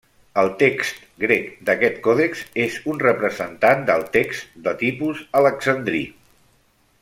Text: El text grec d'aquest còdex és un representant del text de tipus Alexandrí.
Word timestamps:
El 0.43 0.47
text 0.61 1.03
grec 1.23 1.51
d'aquest 1.67 1.99
còdex 2.07 2.41
és 2.63 2.79
un 2.93 3.03
representant 3.05 3.85
del 3.91 4.07
text 4.19 4.59
de 4.69 4.75
tipus 4.83 5.23
Alexandrí. 5.43 6.05